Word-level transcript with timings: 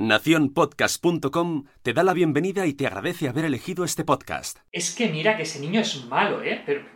Naciónpodcast.com 0.00 1.64
te 1.82 1.92
da 1.92 2.02
la 2.02 2.14
bienvenida 2.14 2.64
y 2.64 2.72
te 2.72 2.86
agradece 2.86 3.28
haber 3.28 3.44
elegido 3.44 3.84
este 3.84 4.02
podcast. 4.02 4.60
Es 4.72 4.94
que 4.94 5.10
mira 5.10 5.36
que 5.36 5.42
ese 5.42 5.60
niño 5.60 5.82
es 5.82 6.06
malo, 6.06 6.42
¿eh? 6.42 6.62
Pero, 6.64 6.86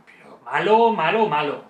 malo, 0.42 0.90
malo, 0.90 1.28
malo. 1.28 1.64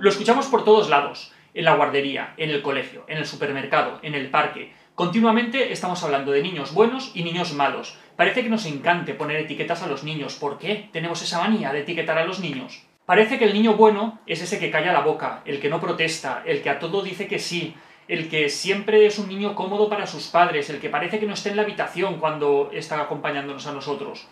Lo 0.00 0.10
escuchamos 0.10 0.48
por 0.48 0.64
todos 0.64 0.90
lados. 0.90 1.32
En 1.54 1.64
la 1.64 1.74
guardería, 1.76 2.34
en 2.36 2.50
el 2.50 2.60
colegio, 2.60 3.06
en 3.08 3.16
el 3.16 3.24
supermercado, 3.24 4.00
en 4.02 4.14
el 4.14 4.30
parque. 4.30 4.74
Continuamente 4.94 5.72
estamos 5.72 6.04
hablando 6.04 6.30
de 6.30 6.42
niños 6.42 6.74
buenos 6.74 7.10
y 7.14 7.24
niños 7.24 7.54
malos. 7.54 7.96
Parece 8.16 8.42
que 8.42 8.50
nos 8.50 8.66
encante 8.66 9.14
poner 9.14 9.38
etiquetas 9.38 9.82
a 9.82 9.86
los 9.86 10.04
niños. 10.04 10.34
¿Por 10.34 10.58
qué 10.58 10.90
tenemos 10.92 11.22
esa 11.22 11.40
manía 11.40 11.72
de 11.72 11.80
etiquetar 11.80 12.18
a 12.18 12.26
los 12.26 12.38
niños? 12.38 12.82
Parece 13.10 13.40
que 13.40 13.44
el 13.44 13.54
niño 13.54 13.74
bueno 13.74 14.20
es 14.24 14.40
ese 14.40 14.60
que 14.60 14.70
calla 14.70 14.92
la 14.92 15.00
boca, 15.00 15.42
el 15.44 15.58
que 15.58 15.68
no 15.68 15.80
protesta, 15.80 16.44
el 16.46 16.62
que 16.62 16.70
a 16.70 16.78
todo 16.78 17.02
dice 17.02 17.26
que 17.26 17.40
sí, 17.40 17.74
el 18.06 18.28
que 18.28 18.48
siempre 18.48 19.04
es 19.04 19.18
un 19.18 19.26
niño 19.26 19.56
cómodo 19.56 19.88
para 19.88 20.06
sus 20.06 20.28
padres, 20.28 20.70
el 20.70 20.78
que 20.78 20.90
parece 20.90 21.18
que 21.18 21.26
no 21.26 21.34
está 21.34 21.48
en 21.48 21.56
la 21.56 21.62
habitación 21.62 22.20
cuando 22.20 22.70
está 22.72 23.00
acompañándonos 23.00 23.66
a 23.66 23.72
nosotros. 23.72 24.28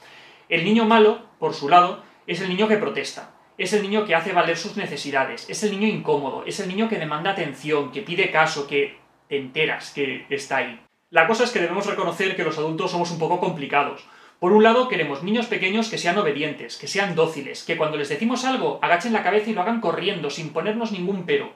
El 0.49 0.63
niño 0.63 0.85
malo, 0.85 1.23
por 1.41 1.55
su 1.55 1.69
lado, 1.69 2.05
es 2.29 2.41
el 2.41 2.51
niño 2.51 2.69
que 2.69 2.77
protesta, 2.77 3.33
es 3.59 3.73
el 3.73 3.83
niño 3.83 4.05
que 4.05 4.15
hace 4.15 4.33
valer 4.33 4.57
sus 4.57 4.77
necesidades, 4.77 5.51
es 5.51 5.65
el 5.65 5.73
niño 5.73 5.89
incómodo, 5.89 6.45
es 6.47 6.61
el 6.61 6.69
niño 6.69 6.89
que 6.89 7.01
demanda 7.01 7.33
atención, 7.33 7.91
que 7.91 8.03
pide 8.03 8.31
caso, 8.31 8.69
que 8.69 8.97
te 9.29 9.39
enteras 9.39 9.93
que 9.93 10.25
está 10.31 10.59
ahí. 10.59 10.81
La 11.11 11.27
cosa 11.27 11.43
es 11.43 11.51
que 11.51 11.59
debemos 11.59 11.87
reconocer 11.87 12.37
que 12.37 12.45
los 12.45 12.59
adultos 12.59 12.93
somos 12.93 13.11
un 13.11 13.19
poco 13.19 13.41
complicados. 13.41 14.07
Por 14.39 14.53
un 14.53 14.63
lado, 14.63 14.89
queremos 14.89 15.25
niños 15.25 15.47
pequeños 15.47 15.89
que 15.89 15.99
sean 15.99 16.17
obedientes, 16.17 16.77
que 16.77 16.87
sean 16.87 17.17
dóciles, 17.17 17.65
que 17.65 17.77
cuando 17.77 17.97
les 17.97 18.09
decimos 18.09 18.45
algo 18.45 18.79
agachen 18.83 19.13
la 19.13 19.25
cabeza 19.25 19.51
y 19.51 19.53
lo 19.53 19.63
hagan 19.63 19.81
corriendo, 19.81 20.31
sin 20.31 20.51
ponernos 20.51 20.93
ningún 20.93 21.27
pero. 21.27 21.55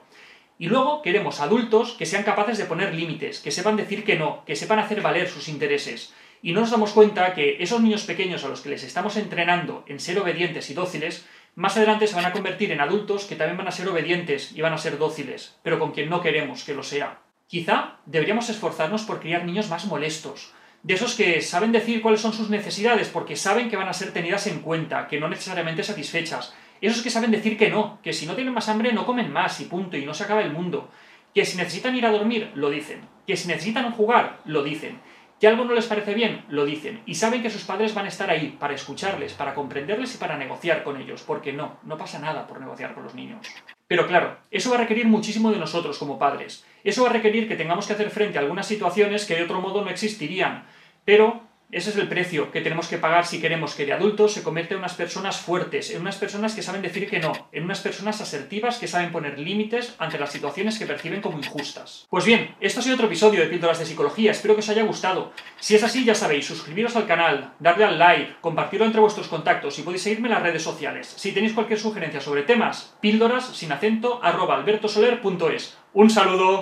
Y 0.59 0.67
luego 0.67 1.01
queremos 1.01 1.39
adultos 1.39 1.93
que 1.93 2.05
sean 2.05 2.23
capaces 2.23 2.57
de 2.57 2.65
poner 2.65 2.93
límites, 2.93 3.39
que 3.39 3.51
sepan 3.51 3.77
decir 3.77 4.03
que 4.03 4.17
no, 4.17 4.43
que 4.45 4.57
sepan 4.57 4.79
hacer 4.79 4.99
valer 4.99 5.29
sus 5.29 5.47
intereses. 5.47 6.13
Y 6.41 6.51
no 6.51 6.59
nos 6.59 6.71
damos 6.71 6.91
cuenta 6.91 7.33
que 7.33 7.63
esos 7.63 7.79
niños 7.79 8.03
pequeños 8.03 8.43
a 8.43 8.49
los 8.49 8.59
que 8.59 8.69
les 8.69 8.83
estamos 8.83 9.15
entrenando 9.15 9.85
en 9.87 10.01
ser 10.01 10.19
obedientes 10.19 10.69
y 10.69 10.73
dóciles, 10.73 11.25
más 11.55 11.77
adelante 11.77 12.07
se 12.07 12.15
van 12.15 12.25
a 12.25 12.33
convertir 12.33 12.73
en 12.73 12.81
adultos 12.81 13.23
que 13.23 13.37
también 13.37 13.57
van 13.57 13.69
a 13.69 13.71
ser 13.71 13.87
obedientes 13.87 14.51
y 14.53 14.59
van 14.59 14.73
a 14.73 14.77
ser 14.77 14.97
dóciles, 14.97 15.55
pero 15.63 15.79
con 15.79 15.93
quien 15.93 16.09
no 16.09 16.19
queremos 16.19 16.65
que 16.65 16.73
lo 16.73 16.83
sea. 16.83 17.21
Quizá 17.47 17.99
deberíamos 18.05 18.49
esforzarnos 18.49 19.03
por 19.03 19.21
criar 19.21 19.45
niños 19.45 19.69
más 19.69 19.85
molestos, 19.85 20.51
de 20.83 20.93
esos 20.95 21.15
que 21.15 21.41
saben 21.41 21.71
decir 21.71 22.01
cuáles 22.01 22.19
son 22.19 22.33
sus 22.33 22.49
necesidades 22.49 23.07
porque 23.07 23.37
saben 23.37 23.69
que 23.69 23.77
van 23.77 23.87
a 23.87 23.93
ser 23.93 24.11
tenidas 24.11 24.47
en 24.47 24.59
cuenta, 24.59 25.07
que 25.07 25.19
no 25.19 25.29
necesariamente 25.29 25.81
satisfechas. 25.81 26.53
Esos 26.81 27.01
que 27.01 27.09
saben 27.09 27.31
decir 27.31 27.57
que 27.57 27.69
no, 27.69 27.99
que 28.03 28.11
si 28.11 28.25
no 28.25 28.35
tienen 28.35 28.53
más 28.53 28.67
hambre 28.67 28.91
no 28.91 29.05
comen 29.05 29.31
más 29.31 29.61
y 29.61 29.65
punto, 29.65 29.95
y 29.95 30.05
no 30.05 30.13
se 30.13 30.25
acaba 30.25 30.41
el 30.41 30.51
mundo. 30.51 30.89
Que 31.33 31.45
si 31.45 31.55
necesitan 31.55 31.95
ir 31.95 32.05
a 32.05 32.11
dormir, 32.11 32.51
lo 32.55 32.69
dicen. 32.69 33.07
Que 33.25 33.37
si 33.37 33.47
necesitan 33.47 33.93
jugar, 33.93 34.41
lo 34.43 34.61
dicen. 34.61 34.99
Que 35.39 35.47
algo 35.47 35.63
no 35.63 35.73
les 35.73 35.87
parece 35.87 36.13
bien, 36.13 36.43
lo 36.49 36.65
dicen. 36.65 37.01
Y 37.05 37.15
saben 37.15 37.41
que 37.41 37.49
sus 37.49 37.63
padres 37.63 37.93
van 37.93 38.05
a 38.05 38.09
estar 38.09 38.29
ahí 38.29 38.57
para 38.59 38.75
escucharles, 38.75 39.33
para 39.33 39.55
comprenderles 39.55 40.13
y 40.15 40.17
para 40.17 40.37
negociar 40.37 40.83
con 40.83 41.01
ellos. 41.01 41.23
Porque 41.25 41.53
no, 41.53 41.77
no 41.83 41.97
pasa 41.97 42.19
nada 42.19 42.45
por 42.45 42.59
negociar 42.59 42.93
con 42.93 43.03
los 43.03 43.15
niños. 43.15 43.47
Pero 43.93 44.07
claro, 44.07 44.37
eso 44.49 44.71
va 44.71 44.77
a 44.77 44.79
requerir 44.79 45.05
muchísimo 45.05 45.51
de 45.51 45.59
nosotros 45.59 45.99
como 45.99 46.17
padres. 46.17 46.65
Eso 46.83 47.03
va 47.03 47.11
a 47.11 47.13
requerir 47.13 47.47
que 47.47 47.55
tengamos 47.55 47.85
que 47.85 47.93
hacer 47.93 48.09
frente 48.09 48.39
a 48.39 48.41
algunas 48.41 48.65
situaciones 48.65 49.27
que 49.27 49.35
de 49.35 49.43
otro 49.43 49.61
modo 49.61 49.83
no 49.83 49.91
existirían. 49.91 50.65
Pero 51.05 51.43
ese 51.73 51.89
es 51.89 51.97
el 51.97 52.07
precio 52.07 52.51
que 52.51 52.61
tenemos 52.61 52.87
que 52.87 52.97
pagar 52.97 53.25
si 53.25 53.41
queremos 53.41 53.75
que 53.75 53.85
de 53.85 53.93
adultos 53.93 54.33
se 54.33 54.43
conviertan 54.43 54.75
en 54.75 54.79
unas 54.79 54.93
personas 54.93 55.37
fuertes, 55.37 55.91
en 55.91 56.01
unas 56.01 56.17
personas 56.17 56.53
que 56.53 56.61
saben 56.61 56.81
decir 56.81 57.09
que 57.09 57.19
no, 57.19 57.31
en 57.51 57.63
unas 57.63 57.79
personas 57.81 58.21
asertivas 58.21 58.77
que 58.77 58.87
saben 58.87 59.11
poner 59.11 59.39
límites 59.39 59.95
ante 59.97 60.19
las 60.19 60.31
situaciones 60.31 60.77
que 60.77 60.85
perciben 60.85 61.21
como 61.21 61.37
injustas. 61.37 62.05
Pues 62.09 62.25
bien, 62.25 62.55
esto 62.59 62.79
ha 62.79 62.83
sido 62.83 62.95
otro 62.95 63.07
episodio 63.07 63.41
de 63.41 63.47
Píldoras 63.47 63.79
de 63.79 63.85
Psicología, 63.85 64.31
espero 64.31 64.53
que 64.55 64.61
os 64.61 64.69
haya 64.69 64.83
gustado. 64.83 65.33
Si 65.59 65.75
es 65.75 65.83
así, 65.83 66.05
ya 66.05 66.15
sabéis, 66.15 66.45
suscribiros 66.45 66.95
al 66.95 67.07
canal, 67.07 67.53
darle 67.59 67.85
al 67.85 67.97
like, 67.97 68.35
compartirlo 68.41 68.85
entre 68.85 69.01
vuestros 69.01 69.27
contactos 69.27 69.79
y 69.79 69.81
podéis 69.81 70.03
seguirme 70.03 70.27
en 70.27 70.35
las 70.35 70.43
redes 70.43 70.61
sociales. 70.61 71.13
Si 71.17 71.31
tenéis 71.31 71.53
cualquier 71.53 71.79
sugerencia 71.79 72.21
sobre 72.21 72.43
temas, 72.43 72.95
píldoras 73.01 73.45
sin 73.55 73.71
acento 73.71 74.19
arroba 74.23 74.55
albertosoler.es. 74.55 75.77
¡Un 75.93 76.09
saludo! 76.09 76.61